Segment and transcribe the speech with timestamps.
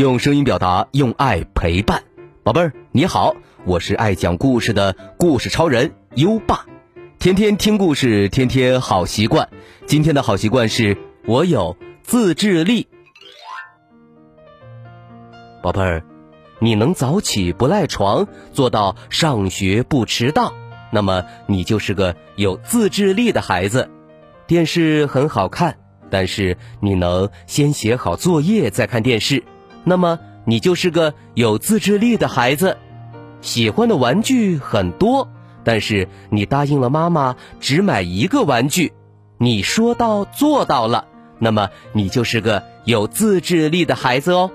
[0.00, 2.02] 用声音表达，用爱陪伴。
[2.42, 6.64] 宝贝儿，你好，我是爱讲故事的故事超人优爸。
[7.18, 9.50] 天天听故事，天天好习惯。
[9.84, 12.88] 今天的好习惯是我有自制力。
[15.62, 16.02] 宝贝儿，
[16.60, 20.54] 你能早起不赖床，做到上学不迟到，
[20.90, 23.90] 那么你就是个有自制力的孩子。
[24.46, 25.76] 电视很好看，
[26.08, 29.44] 但是你能先写好作业再看电视，
[29.84, 32.76] 那么你就是个有自制力的孩子。
[33.40, 35.28] 喜欢的玩具很多，
[35.64, 38.92] 但是你答应了妈妈只买一个玩具，
[39.38, 41.06] 你说到做到了，
[41.38, 44.50] 那么你就是个有自制力的孩子哦。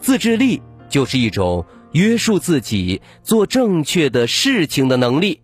[0.00, 5.40] 自制力就是一种约束自己做正确的事情的能力。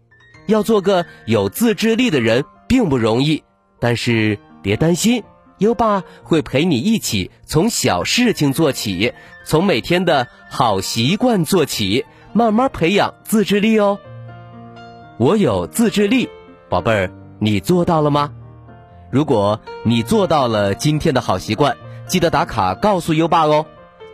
[0.47, 3.45] 要做个有自制力的人并不容易，
[3.78, 5.22] 但是别担心，
[5.58, 9.12] 优爸会陪你一起从小事情做起，
[9.47, 13.98] 从每天的好习惯做起，慢慢培养自制力哦。
[15.16, 16.28] 我有自制力，
[16.69, 18.33] 宝贝儿，你做到了吗？
[19.11, 21.77] 如果你做到了今天的好习惯，
[22.08, 23.64] 记得打卡告诉优爸哦。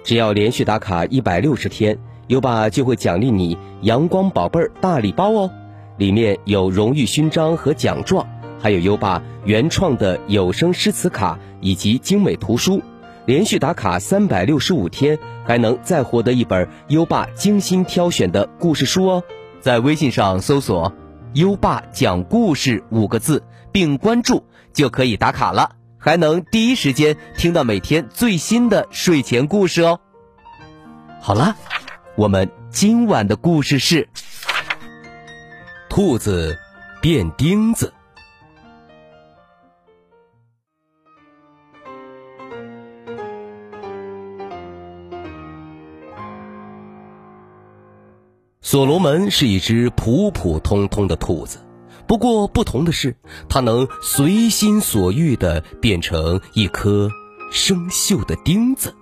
[0.04, 5.50] 只要连续打卡一百六十天，优爸就会奖励你阳光宝贝儿大礼包哦，
[5.96, 8.26] 里面有荣誉勋章和奖状，
[8.60, 12.82] 还有优爸原创的有声诗词卡以及精美图书。
[13.26, 19.22] 连续打卡三百六十五天，还能再获得一本优爸精心挑选的故事书哦。
[19.60, 20.92] 在微信上搜索
[21.34, 25.76] “优爸讲故事”五个字，并关注就可以打卡了。
[25.98, 30.00] 还能第一时间听到每天最新的睡前故事哦。
[31.20, 31.54] 好了，
[32.16, 34.08] 我们今晚的故事是：
[35.90, 36.58] 兔子
[37.02, 37.92] 变钉子。
[48.70, 51.58] 所罗门是一只普普通通的兔子。
[52.06, 53.16] 不过不同的是，
[53.48, 57.10] 它能随心所欲地变成一颗
[57.50, 58.94] 生锈的钉子。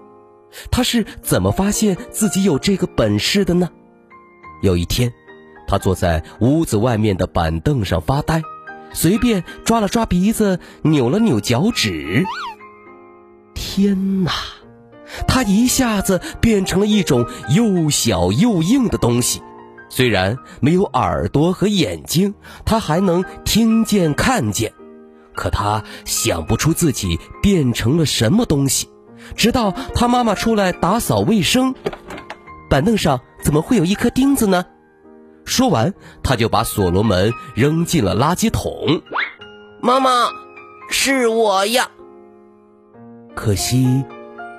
[0.70, 3.68] 他是怎么发现自己有这个本事的呢？
[4.62, 5.12] 有一天，
[5.66, 8.40] 他坐在屋子外面的板凳上发呆，
[8.94, 12.24] 随便抓了抓鼻子，扭了扭脚趾。
[13.52, 14.32] 天哪！
[15.26, 19.42] 他一下子变成了一种又小又硬的东西。
[19.88, 22.34] 虽然没有耳朵和眼睛，
[22.64, 24.72] 他还能听见、看见，
[25.34, 28.88] 可他想不出自己变成了什么东西。
[29.34, 31.74] 直到他妈妈出来打扫卫生，
[32.70, 34.64] 板凳上怎么会有一颗钉子呢？
[35.44, 39.02] 说完，他就把所罗门扔进了垃圾桶。
[39.80, 40.28] 妈妈，
[40.90, 41.88] 是我呀。
[43.34, 44.04] 可惜，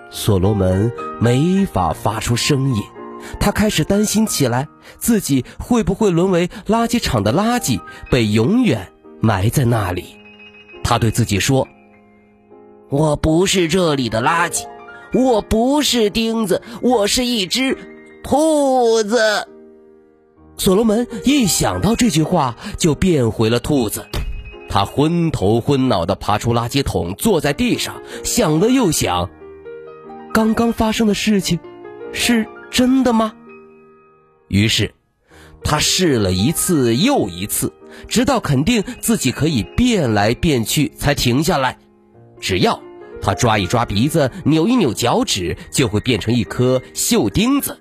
[0.09, 2.83] 所罗门没法发出声音。
[3.39, 8.91] 他开始担心起来，自己会不会沦为垃圾场的垃圾，被永远
[9.21, 10.15] 埋在那里？
[10.83, 11.67] 他对自己说
[12.89, 14.65] ：“我不是这里的垃圾，
[15.13, 17.77] 我不是钉子，我是一只
[18.23, 19.47] 兔子。”
[20.57, 24.05] 所罗门一想到这句话，就变回了兔子。
[24.69, 29.29] 他昏头昏脑地爬出垃圾桶，坐在地上，想了又想，
[30.33, 31.59] 刚刚发生的事情
[32.13, 32.47] 是。
[32.71, 33.33] 真的吗？
[34.47, 34.93] 于是，
[35.63, 37.73] 他试了一次又一次，
[38.07, 41.77] 直到肯定自己可以变来变去，才停下来。
[42.39, 42.81] 只要
[43.21, 47.73] 他抓一抓鼻子，扭一扭脚趾，就会变成一颗锈钉子；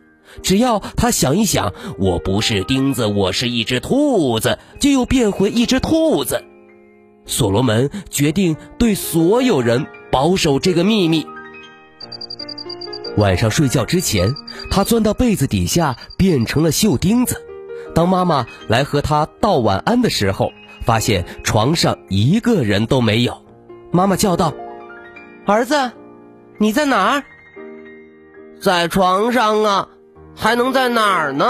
[0.43, 6.45] 只要他想一想，我不是钉子，我是一只兔子，就又变回一只兔子。
[7.25, 11.27] 所罗门决定对所有人保守这个秘密。
[13.19, 14.33] 晚上睡觉之前，
[14.71, 17.45] 他钻到被子底下，变成了锈钉子。
[17.93, 23.45] 当妈妈来和他道晚安的时候，发现床上一个人都没有。
[23.91, 24.55] 妈妈叫道
[25.47, 25.91] ：“儿子，
[26.59, 27.25] 你在哪儿
[28.63, 29.89] ？”“在床上啊，
[30.37, 31.45] 还能在哪儿呢？”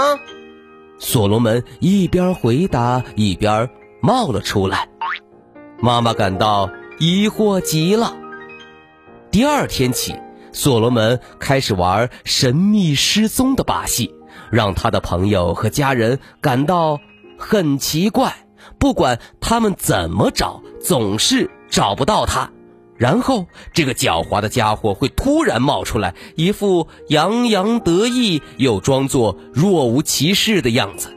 [0.99, 3.69] 所罗门一边回答，一边
[4.01, 4.89] 冒了出来。
[5.81, 8.17] 妈妈感到疑惑极了。
[9.31, 10.15] 第二天起。
[10.59, 14.13] 所罗门开始玩神秘失踪的把戏，
[14.51, 16.99] 让他的朋友和家人感到
[17.39, 18.35] 很奇怪。
[18.77, 22.51] 不管他们怎么找，总是找不到他。
[22.97, 31.09] 然后，这个狡猾的家伙会突然冒出来，一副洋洋得意又装作若无其事的样子。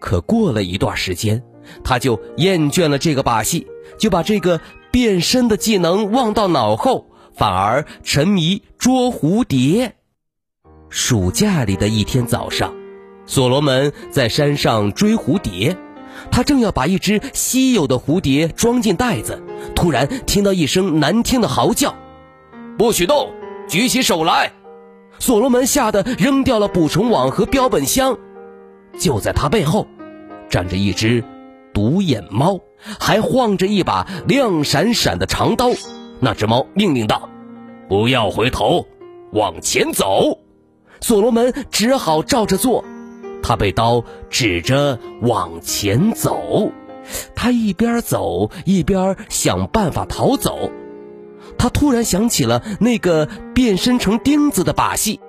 [0.00, 1.40] 可过了一段时间，
[1.84, 3.64] 他就厌倦了这个把戏，
[3.96, 7.06] 就把这个变身的技能忘到脑后。
[7.36, 9.94] 反而沉迷捉蝴蝶。
[10.88, 12.72] 暑假里的一天早上，
[13.26, 15.76] 所罗门在山上追蝴蝶，
[16.30, 19.42] 他正要把一只稀有的蝴蝶装进袋子，
[19.74, 21.94] 突然听到一声难听的嚎叫
[22.78, 23.30] ：“不许动！
[23.68, 24.52] 举起手来！”
[25.18, 28.16] 所罗门吓得扔掉了捕虫网和标本箱。
[28.98, 29.86] 就在他背后，
[30.48, 31.22] 站着一只
[31.74, 32.60] 独眼猫，
[32.98, 35.70] 还晃着一把亮闪闪的长刀。
[36.20, 37.28] 那只猫命令道
[37.88, 38.86] ：“不要回头，
[39.32, 40.38] 往前走。”
[41.00, 42.84] 所罗门只好照着做。
[43.42, 46.72] 他被刀指着往前走，
[47.36, 50.72] 他一边走一边想办法逃走。
[51.58, 55.20] 他突然想起了那个变身成钉子的把戏。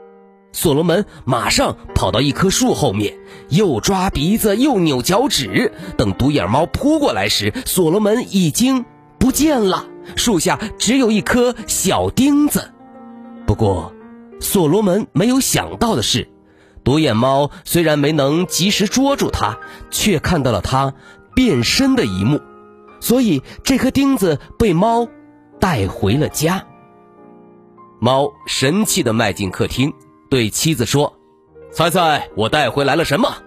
[0.52, 3.14] 所罗门马上跑到一棵树后面，
[3.50, 5.72] 又抓鼻子又扭脚趾。
[5.98, 8.86] 等独眼猫扑过来时，所罗门已经
[9.20, 9.86] 不见了。
[10.16, 12.72] 树下只有一颗小钉子。
[13.46, 13.94] 不过，
[14.40, 16.30] 所罗门没有想到的是，
[16.84, 19.58] 独眼猫虽然没能及时捉住它，
[19.92, 20.94] 却看到了它
[21.36, 22.42] 变身的一幕。
[23.00, 25.08] 所以，这颗钉子被猫
[25.60, 26.66] 带回了家。
[28.00, 29.94] 猫神气地迈进客厅。
[30.30, 31.18] 对妻子说
[31.72, 33.38] ：“猜猜我带回来了什么？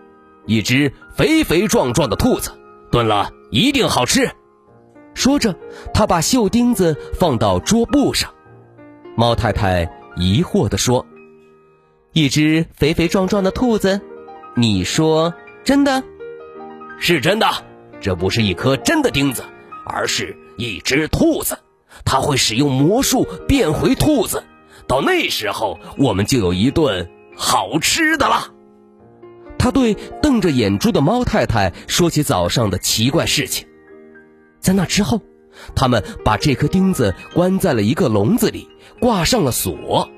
[0.47, 2.53] 一只肥肥壮壮的兔子，
[2.91, 4.31] 炖了一定好吃。”
[5.21, 5.55] 说着，
[5.93, 8.33] 他把绣钉子放到桌布上。
[9.19, 9.87] 猫太太
[10.17, 11.05] 疑惑地说
[12.15, 14.01] ：“一只肥肥壮壮的兔子，
[14.57, 16.03] 你说真的？
[16.99, 17.47] 是真的。
[18.01, 19.45] 这不是一颗真的钉子，
[19.85, 21.59] 而是一只兔子。
[22.03, 24.43] 它会使用魔术变回兔子。”
[24.89, 27.07] 到那时候，我们就有一顿
[27.37, 28.55] 好吃的了。
[29.59, 33.67] 他对瞪着眼珠的猫太太说起早上的奇怪事情。
[34.61, 35.21] 在那之后，
[35.75, 38.69] 他们把这颗钉子关在了一个笼子里，
[39.01, 40.09] 挂上了锁。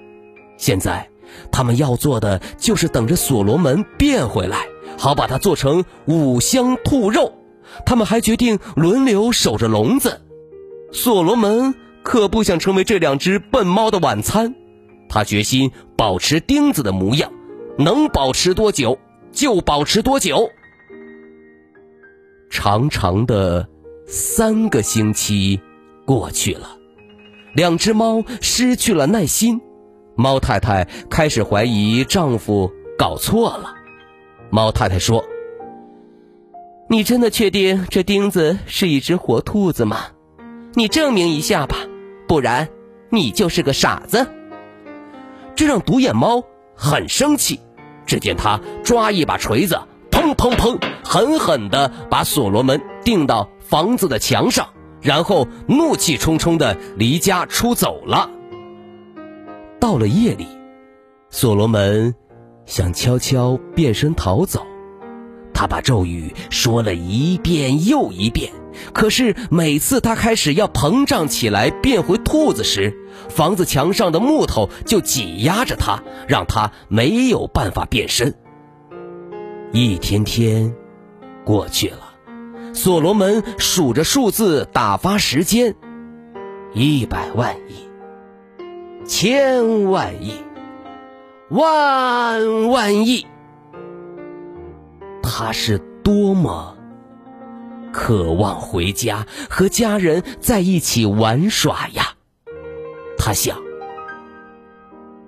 [0.57, 1.09] 现在，
[1.51, 4.67] 他们要做的就是等着所罗门变回来，
[4.99, 7.33] 好把它做成五香兔肉。
[7.87, 10.21] 他们还决定轮流守着笼子。
[10.93, 14.55] 所罗门可不想成为这两只笨猫的晚餐。
[15.09, 17.33] 他决心保持钉子的模样，
[17.79, 18.99] 能保持多久
[19.31, 20.51] 就保持多久。
[22.51, 23.67] 长长的
[24.07, 25.61] 三个星期
[26.05, 26.77] 过去了，
[27.55, 29.61] 两只猫失去了耐心，
[30.17, 33.75] 猫太太开始怀疑丈夫搞错了。
[34.51, 35.25] 猫太太说
[36.91, 40.09] ：“你真的确定这钉子是一只活兔子吗？
[40.75, 41.77] 你证明一下吧，
[42.29, 42.69] 不然
[43.11, 44.27] 你就是个傻子。”
[45.55, 46.43] 这让独眼猫
[46.75, 47.61] 很生气。
[48.05, 54.69] 只见他抓一把锤子，砰砰砰，狠狠地把所罗门钉到房子的墙上，
[55.01, 58.29] 然后怒气冲冲的离家出走了。
[59.81, 60.47] 到了夜里，
[61.31, 62.15] 所罗门
[62.67, 64.67] 想悄悄变身逃走，
[65.55, 68.53] 他把咒语说了一遍又一遍。
[68.93, 72.95] 可是每次他开始要膨胀起来变回兔子时，
[73.31, 78.35] 房子墙上的木头就挤压着他，让他没有办法变身。
[79.73, 80.75] 一天天
[81.43, 82.02] 过去了，
[82.75, 85.75] 所罗门数着数字打发时间：
[86.73, 87.89] 一百万亿、
[89.07, 90.43] 千万亿、
[91.51, 93.27] 万万亿。
[95.23, 96.77] 他是多么……
[97.93, 102.15] 渴望回家和家人在一起玩耍呀，
[103.19, 103.59] 他想。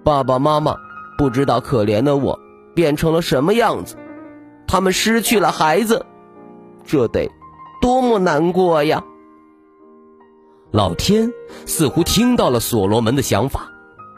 [0.03, 0.75] 爸爸妈妈
[1.19, 2.41] 不知道可怜的我
[2.75, 3.97] 变成了什么样子，
[4.67, 6.07] 他们失去了孩子，
[6.87, 7.31] 这得
[7.81, 9.03] 多么难过呀！
[10.71, 11.33] 老天
[11.67, 13.71] 似乎听到了所罗门的想法。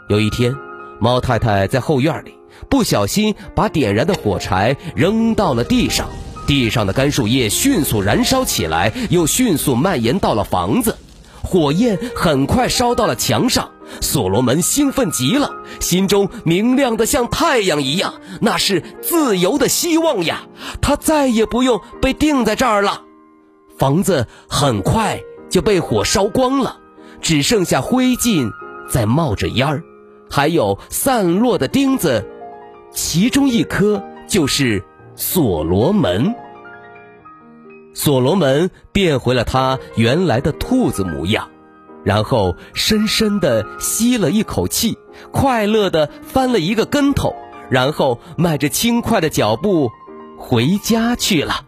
[0.09, 0.57] 有一天，
[1.01, 2.35] 猫太太在后院里
[2.71, 6.09] 不小心把点燃的火柴扔到了地上。
[6.47, 10.97] 地上的干树叶迅速燃烧起来，又迅速蔓延到了房子，
[11.43, 13.71] 火焰很快烧到了墙上。
[14.01, 20.47] 所罗门兴奋极了，心中明亮的像太阳一样，那是自由的希望呀！
[20.87, 23.03] 他再也不用被钉在这儿了。
[23.77, 26.79] 房子很快就被火烧光了，
[27.21, 28.53] 只剩下灰烬
[28.89, 29.83] 在冒着烟儿，
[30.31, 32.25] 还有散落的钉子，
[32.93, 34.85] 其中一颗就是。
[35.17, 36.35] 所罗门，
[37.95, 41.49] 所罗门变回了他原来的兔子模样，
[42.05, 44.99] 然后深深的吸了一口气，
[45.33, 47.35] 快乐的翻了一个跟头，
[47.71, 49.91] 然后迈着轻快的脚步
[50.37, 51.65] 回家去了。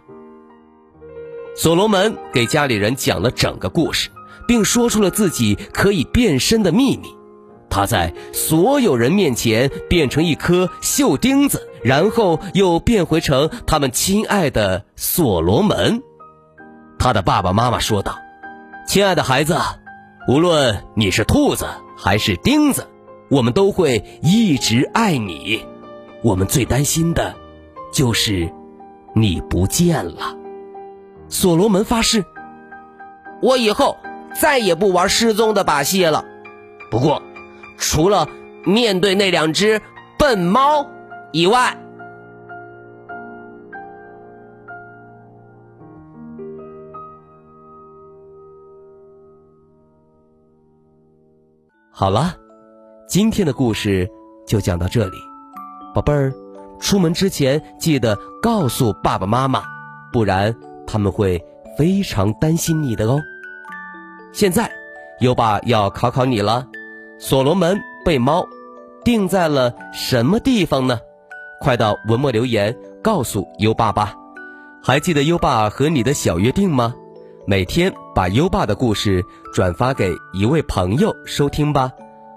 [1.57, 4.11] 所罗门给家里人讲了整个故事，
[4.47, 7.09] 并说出了自己可以变身的秘密。
[7.71, 16.03] 他在所有人面前变成一颗锈钉子，然后又变回成他们亲爱的所罗门。
[16.99, 18.19] 他的爸爸妈妈说道
[18.89, 19.57] ：“亲爱的孩子，
[20.29, 22.87] 无论你是兔子还是钉子，
[23.29, 25.63] 我们都会一直爱你。
[26.23, 27.35] 我们最担心的，
[27.93, 28.51] 就是
[29.21, 30.37] 你不见了。”
[31.29, 32.25] 所罗门发誓
[33.43, 33.97] ：“我以后
[34.41, 36.25] 再也不玩失踪的把戏了。
[36.91, 37.21] 不过，
[37.77, 38.29] 除了
[38.65, 39.81] 面对那两只
[40.19, 40.87] 笨猫
[41.33, 41.77] 以外。”
[51.91, 52.33] 好了，
[53.09, 54.09] 今天的故事
[54.47, 55.17] 就讲到这里，
[55.93, 56.33] 宝贝儿，
[56.81, 59.63] 出门之前记得告诉爸爸妈妈，
[60.13, 60.55] 不然
[60.87, 61.43] 他们会
[61.77, 63.21] 非常担心你的哦。
[64.33, 64.71] 现在，
[65.21, 66.67] 优爸要考考你了，
[67.19, 68.47] 所罗门被猫
[69.05, 71.01] 定在了什么地方呢？
[71.61, 74.15] 快到文末留言告诉优爸吧。
[74.81, 76.95] 还记得优爸和你的小约定吗？
[77.47, 81.91] 每天把优爸的故事转发给一位朋友收听吧。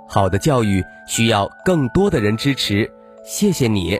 [0.07, 2.89] 好的教育需要更多的人支持，
[3.23, 3.99] 谢谢你。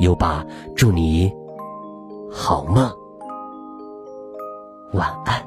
[0.00, 1.32] 优爸，祝你
[2.30, 2.90] 好梦，
[4.92, 5.42] 晚安。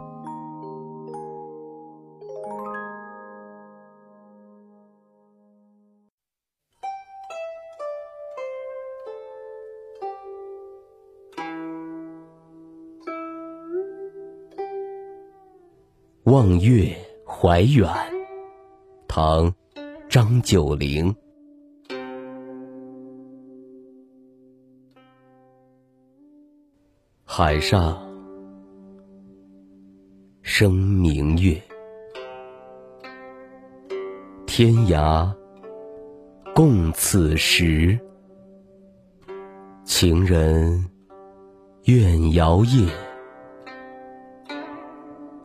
[16.23, 17.87] 望月怀远，
[19.07, 19.51] 唐·
[20.09, 21.15] 张九龄。
[27.31, 27.95] 海上
[30.41, 31.61] 生明月，
[34.47, 35.31] 天涯
[36.55, 37.97] 共此时。
[39.85, 40.83] 情人
[41.83, 42.91] 怨遥夜。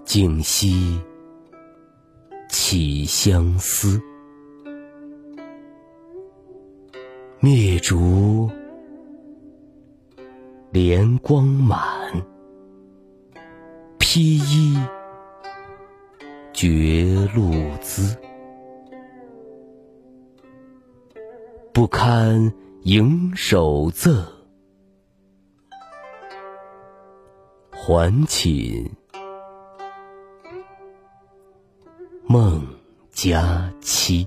[0.07, 0.99] 竟夕
[2.49, 4.01] 起相思，
[7.41, 8.51] 灭烛
[10.75, 11.81] 怜光满，
[13.97, 14.77] 披衣
[16.53, 18.19] 觉露滋，
[21.73, 22.53] 不堪
[22.83, 24.21] 盈手赠，
[27.71, 28.91] 还寝。
[32.27, 32.67] 孟
[33.13, 34.27] 佳期。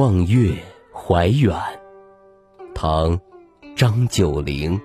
[0.00, 0.56] 望月
[0.94, 1.54] 怀远。
[2.74, 3.20] 唐，
[3.76, 4.80] 张九龄。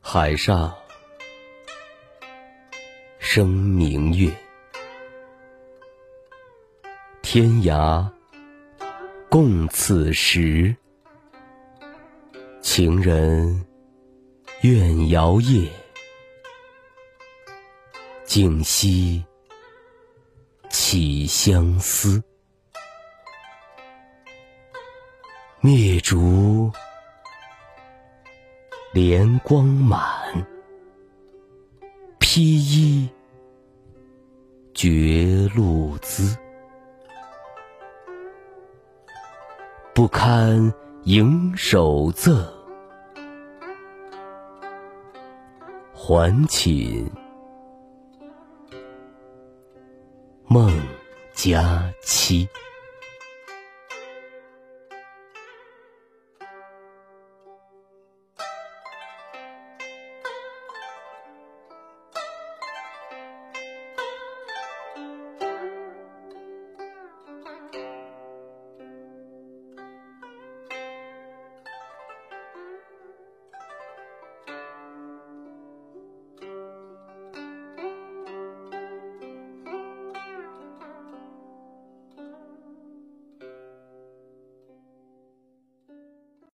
[0.00, 0.74] 海上
[3.18, 4.32] 生明月，
[7.20, 8.10] 天涯
[9.28, 10.74] 共此时。
[12.62, 13.62] 情人
[14.62, 15.66] 怨摇曳，
[18.26, 19.24] 静息
[20.68, 22.22] 起相思。
[25.60, 26.70] 灭烛
[28.92, 29.98] 怜光满，
[32.18, 33.08] 披衣
[34.74, 36.36] 觉露滋。
[39.94, 40.70] 不堪
[41.04, 42.59] 盈手赠。
[46.02, 47.06] 还寝
[50.46, 50.72] 梦
[51.34, 52.48] 佳期。